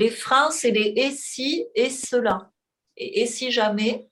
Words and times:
Les 0.00 0.10
freins, 0.10 0.50
c'est 0.50 0.70
les 0.70 0.94
et 0.96 1.10
si 1.10 1.66
et 1.74 1.90
cela. 1.90 2.50
Et, 2.96 3.20
et 3.20 3.26
si 3.26 3.50
jamais, 3.50 4.10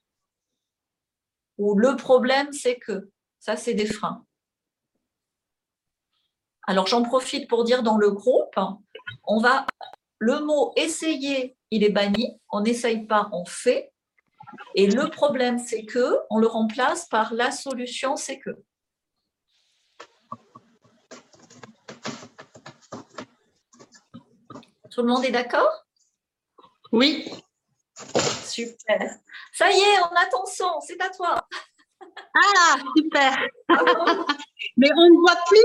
ou 1.56 1.78
le 1.78 1.96
problème, 1.96 2.52
c'est 2.52 2.76
que. 2.76 3.10
Ça, 3.40 3.56
c'est 3.56 3.72
des 3.72 3.86
freins. 3.86 4.26
Alors, 6.66 6.86
j'en 6.86 7.02
profite 7.02 7.48
pour 7.48 7.64
dire 7.64 7.82
dans 7.82 7.96
le 7.96 8.10
groupe, 8.10 8.54
on 9.24 9.40
va, 9.40 9.64
le 10.18 10.40
mot 10.40 10.74
essayer, 10.76 11.56
il 11.70 11.82
est 11.84 11.88
banni. 11.88 12.38
On 12.50 12.60
n'essaye 12.60 13.06
pas, 13.06 13.30
on 13.32 13.46
fait. 13.46 13.90
Et 14.74 14.88
le 14.88 15.08
problème, 15.08 15.58
c'est 15.58 15.86
que 15.86 16.18
on 16.28 16.38
le 16.38 16.46
remplace 16.46 17.08
par 17.08 17.32
la 17.32 17.50
solution, 17.50 18.16
c'est 18.16 18.38
que. 18.38 18.50
Tout 24.90 25.02
le 25.02 25.08
monde 25.08 25.24
est 25.24 25.30
d'accord? 25.30 25.84
Oui. 26.92 27.30
Super. 28.44 29.16
Ça 29.52 29.70
y 29.70 29.78
est, 29.78 29.98
on 30.10 30.14
a 30.14 30.26
ton 30.26 30.46
son, 30.46 30.80
c'est 30.80 31.00
à 31.00 31.10
toi. 31.10 31.46
Ah, 32.34 32.76
super. 32.96 33.36
Mais 34.76 34.90
on 34.96 35.08
ne 35.08 35.20
voit 35.20 35.40
plus 35.46 35.64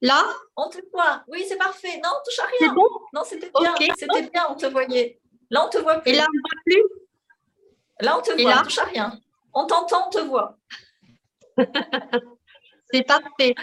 là? 0.00 0.24
On 0.56 0.68
te 0.68 0.78
voit. 0.92 1.24
Oui, 1.28 1.44
c'est 1.48 1.56
parfait. 1.56 2.00
Non, 2.02 2.10
on 2.12 2.24
touche 2.24 2.38
à 2.40 2.46
rien. 2.46 2.74
Bon? 2.74 2.88
Non, 3.12 3.22
c'était 3.24 3.50
bien. 3.58 3.74
C'était 3.96 4.28
bien, 4.28 4.46
on 4.50 4.54
te 4.54 4.66
voyait. 4.66 5.20
Là, 5.50 5.66
on 5.66 5.68
te 5.68 5.78
voit 5.78 6.00
plus. 6.00 6.12
Et 6.12 6.16
là, 6.16 6.26
on 6.28 6.34
ne 6.34 6.40
voit 6.40 6.62
plus? 6.64 6.82
Là, 8.00 8.18
on 8.18 8.22
te 8.22 8.42
voit, 8.42 8.60
on 8.60 8.62
touche 8.64 8.78
à 8.78 8.84
rien. 8.84 9.20
On 9.54 9.66
t'entend, 9.66 10.08
on 10.08 10.10
te 10.10 10.18
voit. 10.18 10.58
c'est 12.92 13.06
parfait. 13.06 13.54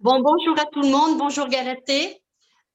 Bon, 0.00 0.20
bonjour 0.20 0.58
à 0.58 0.64
tout 0.66 0.82
le 0.82 0.88
monde. 0.88 1.18
Bonjour 1.18 1.48
Galatée. 1.48 2.23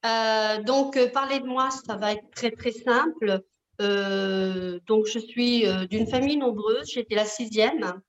Euh, 0.06 0.62
donc, 0.62 0.96
euh, 0.96 1.08
parler 1.08 1.40
de 1.40 1.46
moi, 1.46 1.68
ça 1.70 1.96
va 1.96 2.12
être 2.12 2.30
très, 2.34 2.50
très 2.50 2.72
simple. 2.72 3.40
Euh, 3.80 4.78
donc, 4.86 5.06
je 5.06 5.18
suis 5.18 5.64
d'une 5.88 6.06
famille 6.06 6.36
nombreuse. 6.36 6.90
J'étais 6.92 7.14
la 7.14 7.24
sixième. 7.24 8.00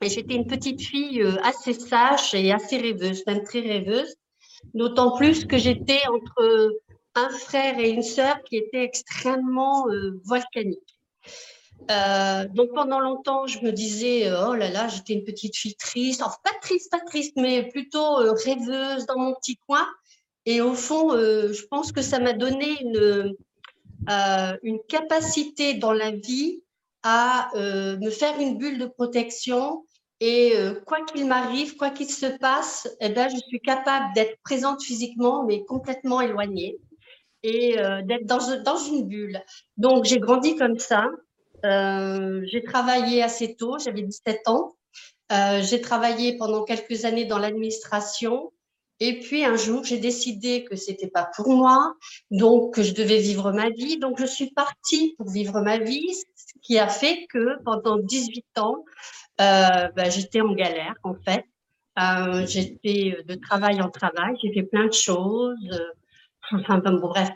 Et 0.00 0.08
j'étais 0.08 0.34
une 0.34 0.46
petite 0.46 0.82
fille 0.82 1.22
assez 1.44 1.74
sage 1.74 2.34
et 2.34 2.52
assez 2.52 2.76
rêveuse, 2.76 3.22
même 3.26 3.44
très 3.44 3.60
rêveuse. 3.60 4.14
D'autant 4.74 5.16
plus 5.16 5.44
que 5.44 5.58
j'étais 5.58 6.00
entre 6.08 6.72
un 7.14 7.28
frère 7.30 7.78
et 7.78 7.90
une 7.90 8.02
sœur 8.02 8.42
qui 8.42 8.56
étaient 8.56 8.82
extrêmement 8.82 9.86
volcaniques. 10.24 10.98
donc 11.88 12.70
pendant 12.74 12.98
longtemps, 12.98 13.46
je 13.46 13.60
me 13.60 13.70
disais, 13.70 14.28
oh 14.44 14.54
là 14.54 14.70
là, 14.70 14.88
j'étais 14.88 15.12
une 15.12 15.24
petite 15.24 15.56
fille 15.56 15.76
triste, 15.76 16.20
enfin 16.22 16.38
pas 16.42 16.58
triste, 16.60 16.90
pas 16.90 17.00
triste, 17.00 17.34
mais 17.36 17.68
plutôt 17.68 18.16
rêveuse 18.16 19.06
dans 19.06 19.18
mon 19.18 19.34
petit 19.34 19.56
coin. 19.68 19.86
Et 20.46 20.60
au 20.60 20.74
fond, 20.74 21.14
euh, 21.14 21.52
je 21.52 21.64
pense 21.66 21.92
que 21.92 22.02
ça 22.02 22.18
m'a 22.18 22.32
donné 22.32 22.80
une, 22.80 23.36
euh, 24.10 24.78
capacité 24.88 25.74
dans 25.74 25.92
la 25.92 26.10
vie 26.10 26.62
à 27.04 27.50
euh, 27.56 27.96
me 27.98 28.10
faire 28.10 28.38
une 28.40 28.58
bulle 28.58 28.78
de 28.78 28.86
protection. 28.86 29.84
Et 30.24 30.54
quoi 30.86 31.04
qu'il 31.04 31.26
m'arrive, 31.26 31.74
quoi 31.74 31.90
qu'il 31.90 32.08
se 32.08 32.26
passe, 32.26 32.88
eh 33.00 33.08
ben, 33.08 33.28
je 33.28 33.38
suis 33.38 33.58
capable 33.58 34.14
d'être 34.14 34.38
présente 34.44 34.80
physiquement, 34.80 35.44
mais 35.44 35.64
complètement 35.64 36.20
éloignée 36.20 36.78
et 37.42 37.74
d'être 38.04 38.24
dans, 38.24 38.76
une 38.76 39.08
bulle. 39.08 39.42
Donc, 39.78 40.04
j'ai 40.04 40.20
grandi 40.20 40.54
comme 40.54 40.78
ça. 40.78 41.08
j'ai 41.64 42.62
travaillé 42.62 43.20
assez 43.20 43.56
tôt, 43.56 43.78
j'avais 43.80 44.02
17 44.02 44.46
ans. 44.46 44.76
j'ai 45.60 45.80
travaillé 45.80 46.36
pendant 46.36 46.62
quelques 46.62 47.04
années 47.04 47.24
dans 47.24 47.38
l'administration. 47.38 48.52
Et 49.04 49.18
puis 49.18 49.44
un 49.44 49.56
jour, 49.56 49.82
j'ai 49.82 49.98
décidé 49.98 50.62
que 50.62 50.76
c'était 50.76 51.08
pas 51.08 51.28
pour 51.34 51.48
moi, 51.48 51.96
donc 52.30 52.72
que 52.74 52.84
je 52.84 52.94
devais 52.94 53.18
vivre 53.18 53.50
ma 53.50 53.68
vie. 53.68 53.98
Donc 53.98 54.20
je 54.20 54.26
suis 54.26 54.52
partie 54.52 55.16
pour 55.18 55.28
vivre 55.28 55.60
ma 55.60 55.78
vie, 55.78 56.14
ce 56.36 56.54
qui 56.62 56.78
a 56.78 56.86
fait 56.86 57.26
que 57.26 57.60
pendant 57.64 57.96
18 57.96 58.44
ans, 58.58 58.84
euh, 59.40 59.88
bah, 59.96 60.08
j'étais 60.08 60.40
en 60.40 60.54
galère 60.54 60.94
en 61.02 61.14
fait. 61.14 61.44
Euh, 61.98 62.46
j'étais 62.46 63.16
de 63.26 63.34
travail 63.34 63.82
en 63.82 63.90
travail, 63.90 64.36
j'ai 64.40 64.52
fait 64.52 64.62
plein 64.62 64.86
de 64.86 64.92
choses. 64.92 65.58
Euh, 65.72 66.58
enfin 66.60 66.78
bon, 66.78 67.00
bref. 67.00 67.30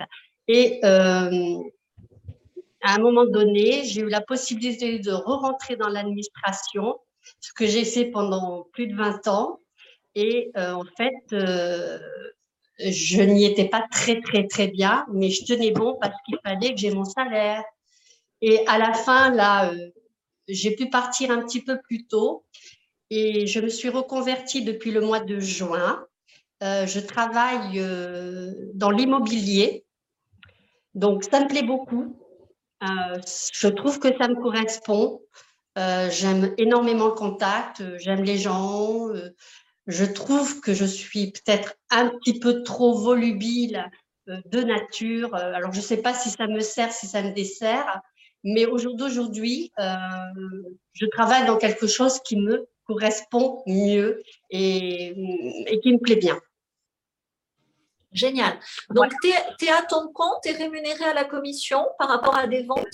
Et 0.47 0.79
euh, 0.85 1.59
à 2.81 2.95
un 2.95 2.99
moment 2.99 3.27
donné, 3.27 3.83
j'ai 3.83 4.03
eu 4.03 4.09
la 4.09 4.21
possibilité 4.21 5.01
de 5.01 5.11
re-rentrer 5.11 5.75
dans 5.75 5.89
l'administration, 5.89 7.01
ce 7.41 7.53
que 7.53 7.67
j'ai 7.67 7.85
fait 7.85 8.05
pendant 8.05 8.69
plus 8.73 8.87
de 8.87 8.95
20 8.95 9.27
ans. 9.27 9.59
Et 10.17 10.51
euh, 10.57 10.73
en 10.73 10.85
fait, 10.97 11.13
euh, 11.35 11.99
je 12.79 13.21
n'y 13.21 13.45
étais 13.45 13.69
pas 13.69 13.87
très, 13.93 14.23
très, 14.23 14.47
très 14.47 14.69
bien, 14.69 15.07
mais 15.13 15.29
je 15.29 15.45
tenais 15.45 15.73
bon 15.73 15.97
parce 16.01 16.15
qu'il 16.25 16.39
fallait 16.43 16.75
que 16.75 16.81
j'ai 16.81 16.91
mon 16.91 17.05
salaire. 17.05 17.63
Et 18.41 18.67
à 18.67 18.79
la 18.79 18.95
fin, 18.95 19.31
là, 19.31 19.71
euh, 19.71 19.91
j'ai 20.49 20.75
pu 20.75 20.89
partir 20.89 21.31
un 21.31 21.43
petit 21.43 21.63
peu 21.63 21.79
plus 21.83 22.07
tôt 22.07 22.47
et 23.11 23.47
je 23.47 23.61
me 23.61 23.69
suis 23.69 23.91
reconvertie 23.91 24.65
depuis 24.65 24.91
le 24.91 25.03
mois 25.03 25.21
de 25.21 25.39
juin. 25.39 26.05
je 26.63 26.99
travaille 26.99 27.81
dans 28.75 28.91
l'immobilier, 28.91 29.85
donc 30.95 31.25
ça 31.25 31.41
me 31.41 31.49
plaît 31.49 31.63
beaucoup. 31.63 32.17
je 32.81 33.69
trouve 33.69 33.99
que 33.99 34.09
ça 34.19 34.29
me 34.29 34.37
correspond. 34.37 35.21
j'aime 35.77 36.55
énormément 36.59 37.07
le 37.07 37.13
contact, 37.13 37.83
j'aime 37.99 38.25
les 38.25 38.39
gens, 38.39 39.09
je 39.87 40.05
trouve 40.05 40.61
que 40.61 40.75
je 40.75 40.85
suis 40.85 41.31
peut-être 41.31 41.77
un 41.91 42.09
petit 42.09 42.39
peu 42.39 42.63
trop 42.63 42.99
volubile 42.99 43.89
euh, 44.29 44.41
de 44.47 44.63
nature. 44.63 45.35
Euh, 45.35 45.53
alors, 45.55 45.73
je 45.73 45.79
ne 45.79 45.85
sais 45.85 45.99
pas 45.99 46.15
si 46.15 46.31
ça 46.31 46.47
me 46.47 46.61
sert, 46.61 46.93
si 46.93 47.07
ça 47.07 47.23
me 47.23 47.33
dessert, 47.33 48.01
mais 48.43 48.67
au 48.67 48.79
jour 48.79 48.97
d'aujourd'hui, 48.97 49.73
euh, 49.79 49.95
je 50.93 51.07
travaille 51.07 51.47
dans 51.47 51.57
quelque 51.57 51.87
chose 51.87 52.21
qui 52.21 52.37
me 52.37 52.67
correspond 52.85 53.63
mieux 53.67 54.23
et, 54.51 55.15
qui 55.83 55.93
me 55.93 55.99
plaît 55.99 56.17
bien. 56.17 56.39
Génial. 58.13 58.59
Donc, 58.91 59.13
tu 59.23 59.29
es, 59.29 59.71
à 59.71 59.83
ton 59.83 60.09
compte, 60.13 60.39
tu 60.43 60.51
es 60.51 60.53
rémunéré 60.53 61.05
à 61.05 61.15
la 61.15 61.25
commission 61.25 61.85
par 61.99 62.09
rapport 62.09 62.37
à 62.37 62.47
des 62.47 62.63
ventes? 62.63 62.87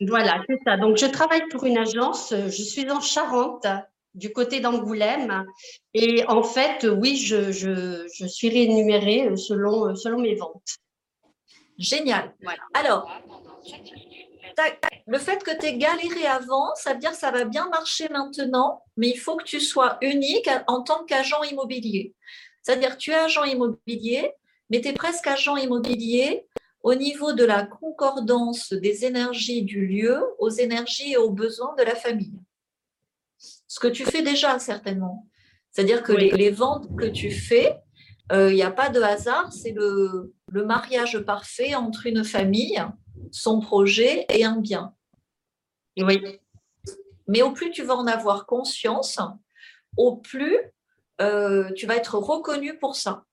Voilà, 0.00 0.42
c'est 0.48 0.58
ça. 0.66 0.76
Donc, 0.76 0.98
je 0.98 1.06
travaille 1.06 1.46
pour 1.50 1.64
une 1.64 1.78
agence. 1.78 2.34
Je 2.34 2.62
suis 2.62 2.90
en 2.90 3.00
Charente 3.00 3.66
du 4.14 4.32
côté 4.32 4.60
d'Angoulême. 4.60 5.44
Et 5.94 6.24
en 6.26 6.42
fait, 6.42 6.86
oui, 6.86 7.16
je, 7.16 7.52
je, 7.52 8.26
suis 8.26 8.48
rémunérée 8.48 9.36
selon, 9.36 9.94
selon 9.94 10.20
mes 10.20 10.34
ventes. 10.34 10.76
Génial. 11.78 12.34
Alors, 12.74 13.10
le 15.06 15.18
fait 15.18 15.42
que 15.42 15.58
tu 15.58 15.66
aies 15.66 15.78
galéré 15.78 16.26
avant, 16.26 16.74
ça 16.74 16.92
veut 16.92 16.98
dire 16.98 17.12
que 17.12 17.16
ça 17.16 17.30
va 17.30 17.44
bien 17.44 17.68
marcher 17.70 18.08
maintenant, 18.08 18.82
mais 18.96 19.08
il 19.08 19.18
faut 19.18 19.36
que 19.36 19.44
tu 19.44 19.60
sois 19.60 19.98
unique 20.02 20.48
en 20.66 20.82
tant 20.82 21.04
qu'agent 21.04 21.42
immobilier. 21.44 22.14
C'est-à-dire 22.62 22.96
que 22.96 23.02
tu 23.02 23.10
es 23.10 23.14
agent 23.14 23.44
immobilier, 23.44 24.32
mais 24.70 24.80
tu 24.80 24.88
es 24.88 24.92
presque 24.92 25.26
agent 25.26 25.56
immobilier 25.56 26.46
au 26.82 26.94
niveau 26.94 27.32
de 27.32 27.44
la 27.44 27.64
concordance 27.64 28.72
des 28.72 29.04
énergies 29.04 29.62
du 29.62 29.86
lieu 29.86 30.22
aux 30.38 30.50
énergies 30.50 31.12
et 31.12 31.16
aux 31.16 31.30
besoins 31.30 31.74
de 31.76 31.82
la 31.82 31.94
famille 31.94 32.40
ce 33.66 33.80
que 33.80 33.88
tu 33.88 34.04
fais 34.04 34.22
déjà 34.22 34.58
certainement. 34.58 35.26
C'est-à-dire 35.70 36.02
que 36.02 36.12
les, 36.12 36.50
ventes 36.50 36.94
que 36.96 37.06
tu 37.06 37.30
fais, 37.30 37.78
euh, 38.30 38.50
il 38.52 38.56
n'y 38.56 38.62
a 38.62 38.70
pas 38.70 38.90
de 38.90 39.00
hasard, 39.00 39.52
c'est 39.52 39.72
le, 39.72 40.34
mariage 40.52 41.18
parfait 41.20 41.74
entre 41.74 42.06
une 42.06 42.24
famille, 42.24 42.82
son 43.30 43.60
projet 43.60 44.26
et 44.28 44.44
un 44.44 44.56
bien. 44.56 44.94
Oui. 45.96 46.38
Mais 47.28 47.42
au 47.42 47.52
plus 47.52 47.70
tu 47.70 47.82
vas 47.82 47.94
en 47.94 48.06
avoir 48.06 48.46
conscience, 48.46 49.18
au 49.96 50.16
plus 50.16 50.58
euh, 51.20 51.72
tu 51.72 51.86
vas 51.86 51.96
être 51.96 52.18
reconnu 52.18 52.78
pour 52.78 52.96
ça. 52.96 53.24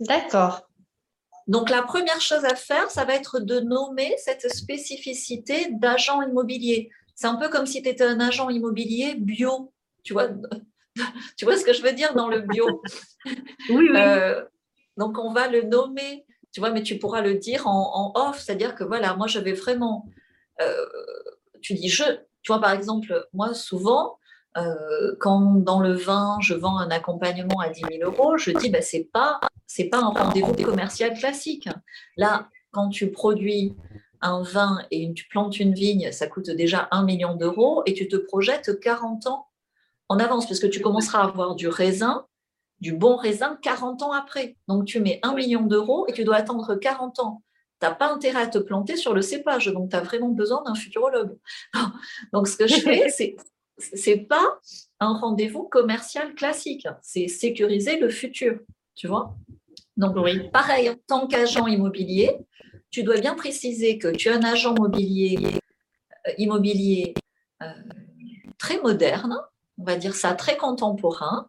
D'accord. 0.00 0.62
Donc 1.46 1.68
la 1.68 1.82
première 1.82 2.20
chose 2.20 2.44
à 2.44 2.54
faire, 2.54 2.90
ça 2.90 3.04
va 3.04 3.14
être 3.14 3.40
de 3.40 3.60
nommer 3.60 4.14
cette 4.18 4.48
spécificité 4.50 5.68
d'agent 5.72 6.22
immobilier. 6.22 6.90
C'est 7.20 7.26
un 7.26 7.36
peu 7.36 7.50
comme 7.50 7.66
si 7.66 7.82
tu 7.82 7.88
étais 7.90 8.04
un 8.04 8.18
agent 8.18 8.48
immobilier 8.48 9.14
bio. 9.14 9.74
Tu 10.04 10.14
vois, 10.14 10.28
tu 11.36 11.44
vois 11.44 11.58
ce 11.58 11.66
que 11.66 11.74
je 11.74 11.82
veux 11.82 11.92
dire 11.92 12.14
dans 12.14 12.28
le 12.28 12.40
bio? 12.40 12.82
Oui, 13.68 13.90
oui. 13.90 13.90
Euh, 13.94 14.42
donc, 14.96 15.18
on 15.18 15.30
va 15.30 15.46
le 15.46 15.64
nommer, 15.64 16.24
tu 16.50 16.60
vois, 16.60 16.70
mais 16.70 16.82
tu 16.82 16.98
pourras 16.98 17.20
le 17.20 17.34
dire 17.34 17.66
en, 17.66 18.12
off. 18.14 18.40
C'est-à-dire 18.40 18.74
que 18.74 18.84
voilà, 18.84 19.14
moi, 19.16 19.26
je 19.26 19.38
vais 19.38 19.52
vraiment. 19.52 20.06
Euh, 20.62 20.86
tu 21.60 21.74
dis 21.74 21.90
je. 21.90 22.04
Tu 22.42 22.52
vois, 22.52 22.58
par 22.58 22.72
exemple, 22.72 23.28
moi, 23.34 23.52
souvent, 23.52 24.18
euh, 24.56 25.14
quand 25.20 25.40
dans 25.56 25.80
le 25.80 25.92
vin, 25.92 26.38
je 26.40 26.54
vends 26.54 26.78
un 26.78 26.90
accompagnement 26.90 27.60
à 27.60 27.68
10 27.68 27.82
000 27.98 28.10
euros, 28.10 28.38
je 28.38 28.50
dis, 28.50 28.70
bah, 28.70 28.80
c'est 28.80 29.10
pas, 29.12 29.40
c'est 29.66 29.90
pas 29.90 29.98
un 29.98 30.08
rendez-vous 30.08 30.54
commercial 30.54 31.12
classique. 31.12 31.68
Là, 32.16 32.48
quand 32.70 32.88
tu 32.88 33.10
produis 33.10 33.76
un 34.20 34.42
vin 34.42 34.84
et 34.90 35.12
tu 35.14 35.26
plantes 35.28 35.58
une 35.58 35.74
vigne, 35.74 36.12
ça 36.12 36.26
coûte 36.26 36.50
déjà 36.50 36.88
un 36.90 37.04
million 37.04 37.34
d'euros 37.34 37.82
et 37.86 37.94
tu 37.94 38.08
te 38.08 38.16
projettes 38.16 38.78
40 38.80 39.26
ans 39.26 39.48
en 40.08 40.18
avance 40.18 40.46
parce 40.46 40.60
que 40.60 40.66
tu 40.66 40.80
commenceras 40.80 41.20
à 41.20 41.24
avoir 41.24 41.54
du 41.54 41.68
raisin, 41.68 42.26
du 42.80 42.92
bon 42.92 43.16
raisin 43.16 43.58
40 43.62 44.02
ans 44.02 44.12
après. 44.12 44.56
Donc 44.68 44.84
tu 44.84 45.00
mets 45.00 45.20
un 45.22 45.34
million 45.34 45.62
d'euros 45.62 46.06
et 46.08 46.12
tu 46.12 46.24
dois 46.24 46.36
attendre 46.36 46.74
40 46.74 47.20
ans 47.20 47.42
n'as 47.82 47.94
pas 47.94 48.12
intérêt 48.12 48.42
à 48.42 48.46
te 48.46 48.58
planter 48.58 48.96
sur 48.96 49.14
le 49.14 49.22
cépage, 49.22 49.66
donc 49.66 49.90
tu 49.90 49.96
as 49.96 50.00
vraiment 50.00 50.28
besoin 50.28 50.62
d'un 50.64 50.74
futurologue. 50.74 51.38
Donc 52.32 52.48
ce 52.48 52.56
que 52.56 52.66
je 52.66 52.74
fais, 52.80 53.08
c'est 53.08 53.36
c'est 53.78 54.18
pas 54.18 54.58
un 54.98 55.14
rendez-vous 55.14 55.62
commercial 55.62 56.34
classique, 56.34 56.86
c'est 57.00 57.28
sécuriser 57.28 57.98
le 57.98 58.10
futur, 58.10 58.58
tu 58.94 59.08
vois. 59.08 59.34
Donc 59.96 60.16
oui. 60.16 60.50
pareil, 60.52 60.90
en 60.90 60.96
tant 61.06 61.26
qu'agent 61.26 61.66
immobilier, 61.66 62.36
tu 62.90 63.02
dois 63.02 63.18
bien 63.18 63.34
préciser 63.34 63.98
que 63.98 64.08
tu 64.08 64.28
es 64.28 64.32
un 64.32 64.42
agent 64.42 64.74
immobilier, 64.74 65.38
euh, 66.26 66.32
immobilier 66.38 67.14
euh, 67.62 67.66
très 68.58 68.80
moderne, 68.80 69.36
on 69.78 69.84
va 69.84 69.96
dire 69.96 70.14
ça, 70.14 70.34
très 70.34 70.56
contemporain, 70.56 71.48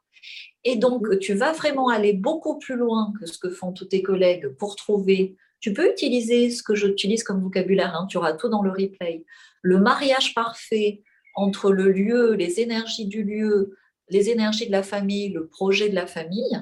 et 0.64 0.76
donc 0.76 1.20
tu 1.20 1.34
vas 1.34 1.52
vraiment 1.52 1.90
aller 1.90 2.14
beaucoup 2.14 2.60
plus 2.60 2.76
loin 2.76 3.14
que 3.20 3.26
ce 3.26 3.38
que 3.38 3.50
font 3.50 3.72
tous 3.72 3.86
tes 3.86 4.04
collègues 4.04 4.50
pour 4.50 4.76
trouver. 4.76 5.36
Tu 5.60 5.74
peux 5.74 5.92
utiliser 5.92 6.50
ce 6.50 6.64
que 6.64 6.76
j'utilise 6.76 7.24
comme 7.24 7.42
vocabulaire, 7.42 7.96
hein, 7.96 8.08
tu 8.08 8.18
auras 8.18 8.34
tout 8.34 8.50
dans 8.50 8.62
le 8.62 8.72
replay. 8.72 9.26
Le 9.62 9.80
mariage 9.80 10.34
parfait 10.34 11.04
entre 11.36 11.72
le 11.72 11.92
lieu, 11.92 12.34
les 12.34 12.60
énergies 12.60 13.08
du 13.08 13.24
lieu, 13.24 13.78
les 14.10 14.30
énergies 14.30 14.68
de 14.68 14.72
la 14.72 14.84
famille, 14.84 15.30
le 15.30 15.48
projet 15.48 15.90
de 15.90 15.96
la 15.96 16.08
famille, 16.08 16.60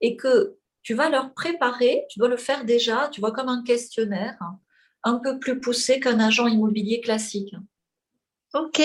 et 0.00 0.16
que 0.16 0.56
tu 0.82 0.94
vas 0.94 1.08
leur 1.08 1.32
préparer, 1.34 2.04
tu 2.10 2.18
dois 2.18 2.28
le 2.28 2.36
faire 2.36 2.64
déjà, 2.64 3.08
tu 3.10 3.20
vois, 3.20 3.32
comme 3.32 3.48
un 3.48 3.62
questionnaire, 3.62 4.36
hein, 4.40 4.58
un 5.04 5.18
peu 5.18 5.38
plus 5.38 5.60
poussé 5.60 6.00
qu'un 6.00 6.20
agent 6.20 6.46
immobilier 6.46 7.00
classique. 7.00 7.54
Ok, 8.54 8.82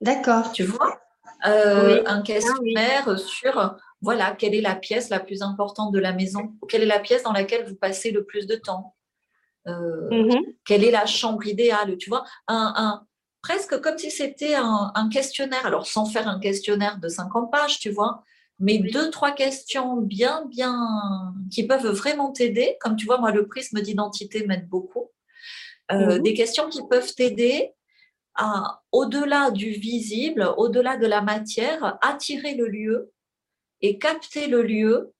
d'accord. 0.00 0.52
Tu 0.52 0.64
vois 0.64 1.00
euh, 1.46 2.02
Un 2.06 2.22
questionnaire 2.22 3.18
sur 3.18 3.76
voilà, 4.02 4.32
quelle 4.32 4.54
est 4.54 4.60
la 4.60 4.76
pièce 4.76 5.08
la 5.08 5.20
plus 5.20 5.42
importante 5.42 5.92
de 5.92 5.98
la 5.98 6.12
maison 6.12 6.54
Quelle 6.68 6.82
est 6.82 6.86
la 6.86 7.00
pièce 7.00 7.22
dans 7.22 7.32
laquelle 7.32 7.66
vous 7.66 7.74
passez 7.74 8.10
le 8.10 8.24
plus 8.24 8.46
de 8.46 8.56
temps 8.56 8.94
euh, 9.66 10.08
mhm. 10.10 10.44
Quelle 10.64 10.84
est 10.84 10.90
la 10.90 11.06
chambre 11.06 11.46
idéale 11.46 11.96
Tu 11.96 12.08
vois, 12.08 12.24
un, 12.46 13.04
presque 13.42 13.80
comme 13.80 13.98
si 13.98 14.10
c'était 14.10 14.54
un, 14.54 15.08
questionnaire. 15.10 15.66
Alors, 15.66 15.86
sans 15.86 16.06
faire 16.06 16.28
un 16.28 16.38
questionnaire 16.38 16.98
de 16.98 17.08
50 17.08 17.50
pages, 17.50 17.78
tu 17.78 17.90
vois, 17.90 18.22
mais 18.58 18.78
deux, 18.78 19.10
trois 19.10 19.32
questions 19.32 19.96
bien, 19.96 20.46
bien, 20.46 21.34
qui 21.50 21.66
peuvent 21.66 21.88
vraiment 21.88 22.32
t'aider. 22.32 22.76
Comme 22.80 22.96
tu 22.96 23.06
vois, 23.06 23.18
moi, 23.18 23.30
le 23.30 23.46
prisme 23.46 23.80
d'identité 23.80 24.46
m'aide 24.46 24.68
beaucoup. 24.68 25.10
Euh, 25.92 26.16
mhm. 26.16 26.22
Des 26.22 26.34
questions 26.34 26.68
qui 26.68 26.80
peuvent 26.88 27.14
t'aider 27.14 27.72
à, 28.34 28.82
au-delà 28.92 29.50
du 29.50 29.70
visible, 29.70 30.52
au-delà 30.56 30.96
de 30.96 31.06
la 31.06 31.20
matière, 31.20 31.98
attirer 32.00 32.54
le 32.54 32.66
lieu 32.68 33.12
et 33.82 33.98
capter 33.98 34.46
le 34.46 34.62
lieu 34.62 35.12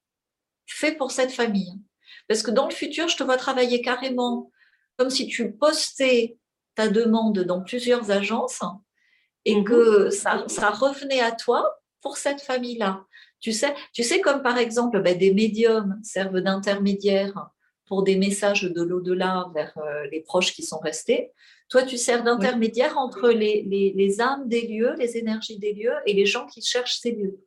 fait 0.67 0.93
pour 0.93 1.11
cette 1.11 1.33
famille. 1.33 1.81
Parce 2.29 2.43
que 2.43 2.51
dans 2.51 2.69
le 2.69 2.75
futur, 2.75 3.09
je 3.09 3.17
te 3.17 3.23
vois 3.23 3.37
travailler 3.37 3.81
carrément 3.83 4.51
comme 4.97 5.11
si 5.11 5.27
tu 5.27 5.53
postais 5.53 6.39
ta 6.75 6.89
demande 6.89 7.41
dans 7.41 7.63
plusieurs 7.63 8.11
agences 8.11 8.63
et 9.45 9.57
mhm. 9.57 9.65
que 9.65 10.11
ça, 10.11 10.45
ça, 10.49 10.71
revenait 10.71 11.21
à 11.21 11.33
toi 11.33 11.79
pour 12.07 12.19
cette 12.19 12.41
famille-là. 12.41 13.05
Tu 13.41 13.51
sais, 13.51 13.75
tu 13.93 14.05
sais, 14.05 14.21
comme 14.21 14.41
par 14.41 14.59
exemple, 14.59 15.03
ben, 15.03 15.19
des 15.19 15.35
médiums 15.35 15.99
servent 16.05 16.41
d'intermédiaire 16.41 17.49
pour 17.87 18.05
des 18.05 18.15
messages 18.15 18.63
de 18.63 18.81
l'au-delà 18.81 19.51
vers 19.53 19.77
euh, 19.79 20.07
les 20.13 20.21
proches 20.21 20.53
qui 20.55 20.63
sont 20.63 20.79
restés. 20.79 21.33
Toi, 21.69 21.83
tu 21.83 21.99
sers 21.99 22.23
d'intermédiaire 22.23 22.97
entre 22.97 23.31
les, 23.31 23.63
les, 23.63 23.93
les, 23.97 24.21
âmes 24.21 24.47
des 24.47 24.69
lieux, 24.69 24.95
les 24.97 25.17
énergies 25.17 25.59
des 25.59 25.73
lieux 25.73 25.97
et 26.07 26.13
les 26.13 26.27
gens 26.27 26.47
qui 26.47 26.63
cherchent 26.63 27.01
ces 27.01 27.11
lieux 27.11 27.45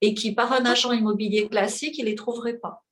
et 0.00 0.14
qui, 0.14 0.32
par 0.32 0.54
un 0.54 0.64
agent 0.64 0.92
immobilier 0.92 1.46
classique, 1.46 1.98
il 1.98 2.06
ne 2.06 2.10
les 2.10 2.14
trouverait 2.14 2.56
pas. 2.56 2.83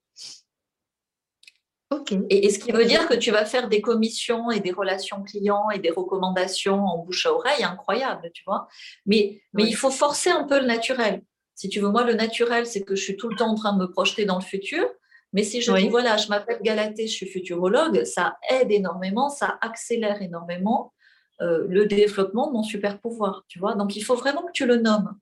Et, 2.30 2.50
ce 2.50 2.58
qui 2.58 2.72
veut 2.72 2.84
dire 2.84 3.08
que 3.08 3.14
tu 3.14 3.30
vas 3.30 3.44
faire 3.44 3.68
des 3.68 3.80
commissions 3.80 4.50
et 4.50 4.60
des 4.60 4.72
relations 4.72 5.22
clients 5.22 5.70
et 5.70 5.78
des 5.78 5.90
recommandations 5.90 6.84
en 6.84 6.98
bouche 6.98 7.26
à 7.26 7.32
oreille? 7.32 7.64
Incroyables, 7.64 8.30
tu 8.32 8.42
vois. 8.46 8.68
Mais, 9.06 9.40
mais 9.52 9.64
il 9.64 9.74
faut 9.74 9.90
forcer 9.90 10.30
un 10.30 10.44
peu 10.44 10.60
le 10.60 10.66
naturel. 10.66 11.22
Si 11.54 11.68
tu 11.68 11.80
veux, 11.80 11.88
moi, 11.88 12.04
le 12.04 12.14
naturel, 12.14 12.66
c'est 12.66 12.82
que 12.82 12.94
je 12.94 13.02
suis 13.02 13.16
tout 13.16 13.28
le 13.28 13.36
temps 13.36 13.50
en 13.50 13.54
train 13.54 13.72
de 13.72 13.78
me 13.78 13.90
projeter 13.90 14.24
dans 14.24 14.36
le 14.36 14.44
futur. 14.44 14.88
Mais 15.32 15.44
si 15.44 15.62
je 15.62 15.72
dis, 15.72 15.88
voilà, 15.88 16.16
je 16.16 16.28
m'appelle 16.28 16.60
Galatée, 16.62 17.06
je 17.06 17.12
suis 17.12 17.26
futurologue, 17.26 18.04
ça 18.04 18.36
aide 18.50 18.70
énormément, 18.70 19.30
ça 19.30 19.58
accélère 19.62 20.20
énormément 20.20 20.92
euh, 21.40 21.66
le 21.68 21.86
développement 21.86 22.48
de 22.48 22.52
mon 22.52 22.62
super 22.62 23.00
pouvoir, 23.00 23.44
tu 23.48 23.58
vois. 23.58 23.74
Donc, 23.74 23.96
il 23.96 24.04
faut 24.04 24.14
vraiment 24.14 24.42
que 24.42 24.52
tu 24.52 24.66
le 24.66 24.76
nommes. 24.76 25.18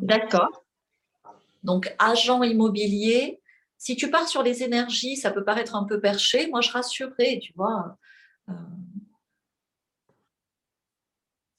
D'accord. 0.00 0.64
Donc, 1.62 1.94
agent 1.98 2.42
immobilier, 2.42 3.40
si 3.78 3.96
tu 3.96 4.10
pars 4.10 4.28
sur 4.28 4.42
les 4.42 4.62
énergies, 4.62 5.16
ça 5.16 5.30
peut 5.30 5.44
paraître 5.44 5.74
un 5.74 5.84
peu 5.84 6.00
perché. 6.00 6.48
Moi, 6.48 6.60
je 6.60 6.70
rassurerais, 6.70 7.40
tu 7.42 7.52
vois. 7.54 7.96
Euh, 8.48 8.52
mm. 8.52 9.00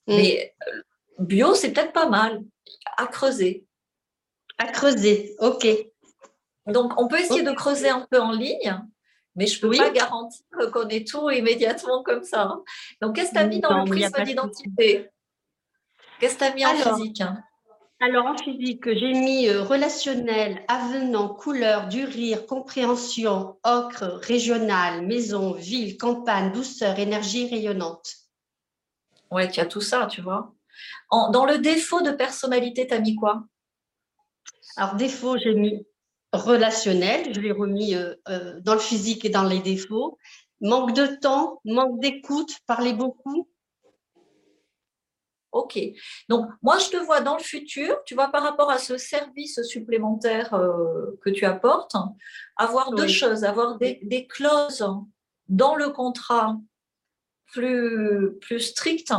Mais 0.08 0.54
euh, 0.68 0.82
bio, 1.18 1.54
c'est 1.54 1.72
peut-être 1.72 1.92
pas 1.92 2.08
mal 2.08 2.42
à 2.96 3.06
creuser. 3.06 3.66
À 4.58 4.66
creuser, 4.66 5.36
ok. 5.38 5.66
Donc, 6.66 7.00
on 7.00 7.08
peut 7.08 7.20
essayer 7.20 7.42
de 7.42 7.52
creuser 7.52 7.88
un 7.88 8.06
peu 8.10 8.20
en 8.20 8.32
ligne, 8.32 8.82
mais 9.36 9.46
je 9.46 9.64
ne 9.64 9.70
peux 9.70 9.76
pas 9.76 9.90
garantir 9.90 10.44
qu'on 10.72 10.88
ait 10.88 11.04
tout 11.04 11.30
immédiatement 11.30 12.02
comme 12.02 12.24
ça. 12.24 12.42
Hein. 12.42 12.62
Donc, 13.00 13.16
qu'est-ce 13.16 13.30
que 13.30 13.36
tu 13.36 13.40
as 13.40 13.46
mis 13.46 13.60
dans 13.60 13.84
le 13.84 13.88
prisme 13.88 14.22
d'identité? 14.24 15.08
Qu'est-ce 16.18 16.34
que 16.34 16.40
tu 16.40 16.44
as 16.44 16.54
mis 16.54 16.66
en 16.66 16.74
physique 16.74 17.22
alors 18.00 18.26
en 18.26 18.36
physique, 18.36 18.88
j'ai 18.94 19.12
mis 19.12 19.48
euh, 19.48 19.62
relationnel, 19.62 20.64
avenant, 20.68 21.34
couleur, 21.34 21.88
du 21.88 22.04
rire, 22.04 22.46
compréhension, 22.46 23.58
ocre, 23.64 24.20
régional, 24.22 25.06
maison, 25.06 25.52
ville, 25.52 25.96
campagne, 25.96 26.52
douceur, 26.52 26.98
énergie 26.98 27.48
rayonnante. 27.48 28.14
Ouais, 29.30 29.50
tu 29.50 29.60
as 29.60 29.66
tout 29.66 29.80
ça, 29.80 30.06
tu 30.06 30.20
vois. 30.22 30.54
dans 31.10 31.44
le 31.44 31.58
défaut 31.58 32.00
de 32.00 32.12
personnalité, 32.12 32.86
tu 32.86 32.94
as 32.94 33.00
mis 33.00 33.14
quoi? 33.14 33.44
Alors 34.76 34.94
défaut, 34.94 35.36
j'ai 35.36 35.54
mis 35.54 35.84
relationnel, 36.32 37.34
je 37.34 37.40
l'ai 37.40 37.52
remis 37.52 37.94
euh, 37.94 38.14
euh, 38.28 38.60
dans 38.60 38.74
le 38.74 38.80
physique 38.80 39.24
et 39.24 39.30
dans 39.30 39.44
les 39.44 39.60
défauts. 39.60 40.18
Manque 40.60 40.94
de 40.94 41.06
temps, 41.06 41.60
manque 41.64 42.00
d'écoute, 42.00 42.58
parler 42.66 42.92
beaucoup, 42.92 43.48
Ok. 45.52 45.78
Donc, 46.28 46.46
moi, 46.62 46.78
je 46.78 46.90
te 46.90 46.96
vois 46.96 47.20
dans 47.20 47.36
le 47.36 47.42
futur, 47.42 47.96
tu 48.04 48.14
vois, 48.14 48.28
par 48.28 48.42
rapport 48.42 48.70
à 48.70 48.78
ce 48.78 48.98
service 48.98 49.62
supplémentaire 49.62 50.52
euh, 50.54 51.18
que 51.22 51.30
tu 51.30 51.46
apportes, 51.46 51.96
avoir 52.56 52.92
deux 52.92 53.08
choses, 53.08 53.44
avoir 53.44 53.78
des, 53.78 54.26
clauses 54.28 54.86
dans 55.48 55.74
le 55.74 55.88
contrat 55.88 56.56
plus, 57.46 58.38
plus 58.40 58.60
strictes 58.60 59.14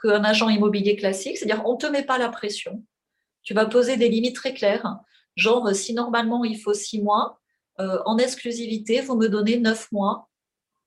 qu'un 0.00 0.24
agent 0.24 0.50
immobilier 0.50 0.96
classique, 0.96 1.38
c'est-à-dire 1.38 1.64
on 1.64 1.74
ne 1.74 1.78
te 1.78 1.86
met 1.86 2.02
pas 2.02 2.18
la 2.18 2.28
pression. 2.28 2.84
Tu 3.42 3.54
vas 3.54 3.64
poser 3.64 3.96
des 3.96 4.10
limites 4.10 4.36
très 4.36 4.52
claires, 4.52 4.98
genre 5.36 5.74
si 5.74 5.94
normalement 5.94 6.44
il 6.44 6.60
faut 6.60 6.74
six 6.74 7.00
mois, 7.00 7.40
euh, 7.80 7.98
en 8.04 8.18
exclusivité, 8.18 9.00
vous 9.00 9.16
me 9.16 9.28
donnez 9.28 9.58
neuf 9.58 9.90
mois. 9.90 10.28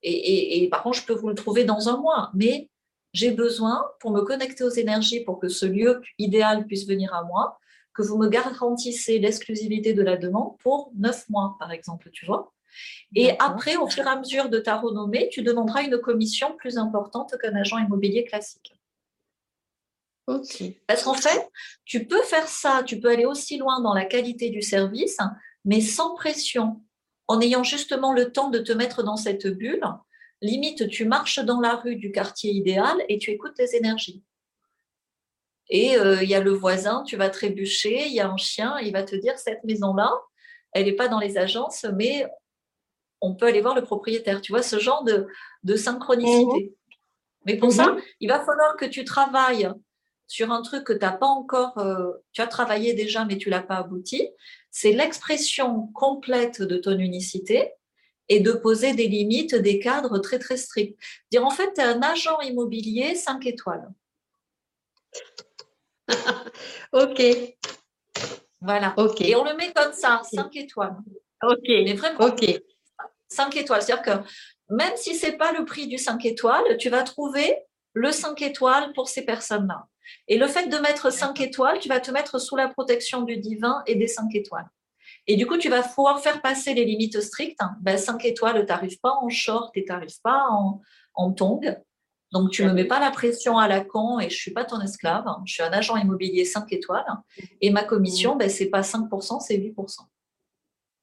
Et, 0.02 0.62
et, 0.62 0.68
par 0.68 0.84
contre, 0.84 0.98
je 0.98 1.04
peux 1.04 1.14
vous 1.14 1.28
le 1.28 1.34
trouver 1.34 1.64
dans 1.64 1.88
un 1.88 1.96
mois, 1.96 2.30
mais 2.34 2.70
j'ai 3.16 3.30
besoin, 3.30 3.84
pour 4.00 4.10
me 4.10 4.20
connecter 4.20 4.62
aux 4.62 4.70
énergies, 4.70 5.20
pour 5.24 5.38
que 5.38 5.48
ce 5.48 5.64
lieu 5.64 6.02
idéal 6.18 6.66
puisse 6.66 6.86
venir 6.86 7.14
à 7.14 7.24
moi, 7.24 7.58
que 7.94 8.02
vous 8.02 8.18
me 8.18 8.28
garantissez 8.28 9.18
l'exclusivité 9.18 9.94
de 9.94 10.02
la 10.02 10.16
demande 10.16 10.58
pour 10.58 10.92
neuf 10.94 11.26
mois, 11.30 11.56
par 11.58 11.72
exemple, 11.72 12.10
tu 12.12 12.26
vois. 12.26 12.52
Et 13.14 13.30
après, 13.38 13.76
au 13.76 13.88
fur 13.88 14.04
et 14.04 14.10
à 14.10 14.16
mesure 14.16 14.50
de 14.50 14.58
ta 14.58 14.76
renommée, 14.76 15.30
tu 15.30 15.42
demanderas 15.42 15.82
une 15.82 15.98
commission 15.98 16.54
plus 16.56 16.76
importante 16.76 17.34
qu'un 17.40 17.54
agent 17.54 17.78
immobilier 17.78 18.24
classique. 18.24 18.74
Ok. 20.26 20.62
Parce 20.86 21.04
qu'en 21.04 21.14
fait, 21.14 21.48
tu 21.86 22.06
peux 22.06 22.22
faire 22.22 22.48
ça, 22.48 22.82
tu 22.84 23.00
peux 23.00 23.08
aller 23.08 23.24
aussi 23.24 23.56
loin 23.56 23.80
dans 23.80 23.94
la 23.94 24.04
qualité 24.04 24.50
du 24.50 24.60
service, 24.60 25.18
mais 25.64 25.80
sans 25.80 26.14
pression, 26.14 26.82
en 27.28 27.40
ayant 27.40 27.62
justement 27.62 28.12
le 28.12 28.30
temps 28.30 28.50
de 28.50 28.58
te 28.58 28.72
mettre 28.72 29.02
dans 29.02 29.16
cette 29.16 29.46
bulle 29.46 29.84
Limite, 30.42 30.88
tu 30.88 31.06
marches 31.06 31.40
dans 31.40 31.60
la 31.60 31.76
rue 31.76 31.96
du 31.96 32.12
quartier 32.12 32.52
idéal 32.52 32.96
et 33.08 33.18
tu 33.18 33.30
écoutes 33.30 33.58
les 33.58 33.74
énergies. 33.74 34.22
Et 35.68 35.96
euh, 35.96 36.22
il 36.22 36.28
y 36.28 36.34
a 36.34 36.40
le 36.40 36.52
voisin, 36.52 37.02
tu 37.04 37.16
vas 37.16 37.30
trébucher, 37.30 38.06
il 38.06 38.12
y 38.12 38.20
a 38.20 38.28
un 38.28 38.36
chien, 38.36 38.78
il 38.80 38.92
va 38.92 39.02
te 39.02 39.16
dire 39.16 39.38
cette 39.38 39.64
maison-là, 39.64 40.12
elle 40.72 40.86
n'est 40.86 40.92
pas 40.92 41.08
dans 41.08 41.18
les 41.18 41.38
agences, 41.38 41.86
mais 41.96 42.26
on 43.20 43.34
peut 43.34 43.46
aller 43.46 43.60
voir 43.60 43.74
le 43.74 43.82
propriétaire. 43.82 44.40
Tu 44.40 44.52
vois, 44.52 44.62
ce 44.62 44.78
genre 44.78 45.04
de, 45.04 45.76
synchronicité. 45.76 46.64
Mhm. 46.64 46.70
Mais 47.46 47.56
pour 47.56 47.72
ça, 47.72 47.92
mhm. 47.92 48.02
il 48.20 48.28
va 48.28 48.44
falloir 48.44 48.76
que 48.76 48.84
tu 48.84 49.04
travailles 49.04 49.70
sur 50.28 50.52
un 50.52 50.62
truc 50.62 50.84
que 50.84 50.92
tu 50.92 50.98
n'as 51.00 51.12
pas 51.12 51.26
encore, 51.26 51.78
euh, 51.78 52.12
tu 52.32 52.40
as 52.40 52.46
travaillé 52.46 52.94
déjà, 52.94 53.24
mais 53.24 53.38
tu 53.38 53.48
l'as 53.48 53.62
pas 53.62 53.76
abouti. 53.76 54.28
C'est 54.70 54.92
l'expression 54.92 55.88
complète 55.94 56.62
de 56.62 56.76
ton 56.76 56.98
unicité 56.98 57.72
et 58.28 58.40
de 58.40 58.52
poser 58.52 58.94
des 58.94 59.08
limites, 59.08 59.54
des 59.54 59.78
cadres 59.78 60.18
très 60.18 60.38
très 60.38 60.56
stricts. 60.56 60.98
Dire 61.30 61.44
en 61.44 61.50
fait, 61.50 61.72
tu 61.74 61.80
es 61.80 61.84
un 61.84 62.02
agent 62.02 62.40
immobilier 62.40 63.14
5 63.14 63.46
étoiles. 63.46 63.88
ok. 66.92 67.22
Voilà. 68.60 68.94
Ok. 68.96 69.20
Et 69.20 69.36
on 69.36 69.44
le 69.44 69.54
met 69.54 69.72
comme 69.72 69.92
ça, 69.92 70.22
5 70.32 70.54
étoiles. 70.56 70.96
Ok. 71.42 71.68
Mais 71.68 71.94
vraiment, 71.94 72.26
ok. 72.26 72.62
5 73.28 73.56
étoiles. 73.56 73.82
C'est-à-dire 73.82 74.04
que 74.04 74.74
même 74.74 74.96
si 74.96 75.14
ce 75.14 75.26
n'est 75.26 75.36
pas 75.36 75.52
le 75.52 75.64
prix 75.64 75.86
du 75.86 75.98
5 75.98 76.24
étoiles, 76.24 76.76
tu 76.78 76.88
vas 76.88 77.02
trouver 77.02 77.56
le 77.92 78.10
5 78.10 78.40
étoiles 78.42 78.92
pour 78.92 79.08
ces 79.08 79.24
personnes-là. 79.24 79.86
Et 80.28 80.38
le 80.38 80.46
fait 80.46 80.68
de 80.68 80.76
mettre 80.78 81.10
5 81.10 81.40
étoiles, 81.40 81.78
tu 81.78 81.88
vas 81.88 82.00
te 82.00 82.10
mettre 82.10 82.38
sous 82.38 82.56
la 82.56 82.68
protection 82.68 83.22
du 83.22 83.38
divin 83.38 83.82
et 83.86 83.94
des 83.94 84.06
5 84.06 84.34
étoiles. 84.34 84.68
Et 85.26 85.36
du 85.36 85.46
coup, 85.46 85.56
tu 85.56 85.68
vas 85.68 85.82
pouvoir 85.82 86.20
faire 86.20 86.40
passer 86.40 86.74
les 86.74 86.84
limites 86.84 87.20
strictes. 87.20 87.60
Ben, 87.80 87.98
5 87.98 88.24
étoiles, 88.24 88.60
tu 88.60 88.66
n'arrives 88.66 89.00
pas 89.00 89.12
en 89.20 89.28
short 89.28 89.76
et 89.76 89.84
tu 89.84 89.92
n'arrives 89.92 90.20
pas 90.22 90.46
en, 90.50 90.80
en 91.14 91.32
tongs. 91.32 91.76
Donc, 92.32 92.50
tu 92.50 92.64
ne 92.64 92.68
me 92.68 92.74
mets 92.74 92.84
pas 92.84 93.00
la 93.00 93.10
pression 93.10 93.58
à 93.58 93.68
la 93.68 93.82
con 93.84 94.18
et 94.20 94.24
je 94.24 94.34
ne 94.34 94.38
suis 94.38 94.50
pas 94.52 94.64
ton 94.64 94.80
esclave. 94.80 95.24
Je 95.44 95.52
suis 95.54 95.62
un 95.62 95.72
agent 95.72 95.96
immobilier 95.96 96.44
5 96.44 96.72
étoiles. 96.72 97.06
Et 97.60 97.70
ma 97.70 97.84
commission, 97.84 98.36
ben, 98.36 98.50
ce 98.50 98.64
n'est 98.64 98.70
pas 98.70 98.82
5%, 98.82 99.40
c'est 99.40 99.56
8%. 99.56 100.00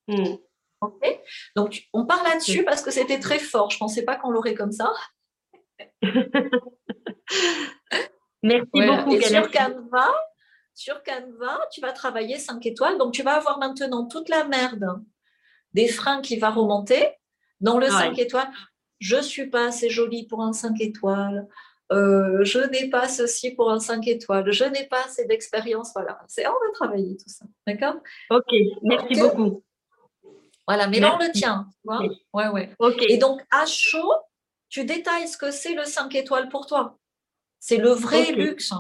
Hmm. 0.08 0.36
OK? 0.82 1.20
Donc, 1.56 1.84
on 1.94 2.06
parle 2.06 2.28
là-dessus 2.28 2.64
parce 2.64 2.82
que 2.82 2.92
c'était 2.92 3.20
très 3.20 3.40
fort. 3.40 3.70
Je 3.72 3.78
ne 3.78 3.80
pensais 3.80 4.04
pas 4.04 4.18
qu'on 4.18 4.32
l'aurait 4.32 4.54
comme 4.54 4.72
ça. 4.72 4.92
Merci 8.44 8.70
beaucoup. 8.74 9.16
Et 9.16 9.22
sur 9.22 9.50
Canva, 9.50 10.12
sur 10.74 11.04
Canva, 11.04 11.60
tu 11.72 11.82
vas 11.82 11.92
travailler 11.92 12.38
5 12.38 12.66
étoiles. 12.66 12.98
Donc, 12.98 13.14
tu 13.14 13.24
vas 13.24 13.36
avoir 13.36 13.60
maintenant 13.60 14.06
toute 14.06 14.30
la 14.30 14.46
merde 14.46 15.02
des 15.74 15.88
freins 15.88 16.22
qui 16.22 16.38
va 16.38 16.50
remonter. 16.50 17.08
Dans 17.62 17.78
le 17.78 17.88
5 17.88 18.18
étoiles, 18.20 18.50
je 19.00 19.18
ne 19.18 19.22
suis 19.22 19.50
pas 19.50 19.68
assez 19.68 19.90
jolie 19.90 20.28
pour 20.28 20.42
un 20.42 20.54
5 20.54 20.82
étoiles. 20.82 21.48
Euh, 21.92 22.44
je 22.44 22.60
n'ai 22.60 22.90
pas 22.90 23.08
ceci 23.08 23.52
pour 23.52 23.72
un 23.72 23.80
5 23.80 24.08
étoiles. 24.08 24.52
Je 24.52 24.66
n'ai 24.66 24.86
pas 24.88 25.04
assez 25.06 25.26
d'expérience. 25.26 25.92
Voilà, 25.94 26.20
c'est 26.28 26.48
on 26.48 26.52
va 26.52 26.72
travailler 26.74 27.16
tout 27.18 27.30
ça. 27.30 27.46
D'accord? 27.68 27.96
Ok, 28.30 28.52
merci 28.82 29.20
beaucoup. 29.20 29.64
Voilà, 30.68 30.88
mais 30.88 31.00
là, 31.00 31.16
on 31.16 31.24
le 31.24 31.32
tient. 31.32 31.68
ouais, 31.86 32.48
ouais. 32.50 32.76
Et 33.10 33.18
donc, 33.18 33.42
à 33.52 33.66
chaud, 33.66 34.14
tu 34.70 34.86
détailles 34.86 35.28
ce 35.28 35.38
que 35.38 35.52
c'est 35.52 35.76
le 35.76 35.84
5 35.84 36.16
étoiles 36.16 36.50
pour 36.50 36.66
toi. 36.66 36.98
C'est 37.60 37.78
le 37.78 37.92
vrai 37.92 38.32
luxe. 38.32 38.72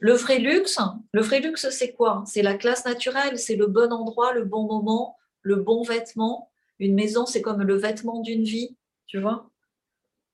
Le 0.00 0.12
vrai 0.14 0.38
luxe, 0.38 0.78
le 1.12 1.20
vrai 1.22 1.40
luxe, 1.40 1.68
c'est 1.70 1.92
quoi? 1.92 2.24
C'est 2.26 2.42
la 2.42 2.54
classe 2.56 2.84
naturelle, 2.86 3.38
c'est 3.38 3.56
le 3.56 3.66
bon 3.66 3.92
endroit, 3.92 4.32
le 4.32 4.44
bon 4.44 4.66
moment, 4.66 5.16
le 5.42 5.56
bon 5.56 5.82
vêtement. 5.82 6.50
Une 6.78 6.94
maison, 6.94 7.26
c'est 7.26 7.42
comme 7.42 7.62
le 7.62 7.76
vêtement 7.76 8.20
d'une 8.20 8.44
vie, 8.44 8.76
tu 9.06 9.20
vois? 9.20 9.50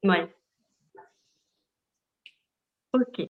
Ouais. 0.04 0.28
Ok. 2.92 3.28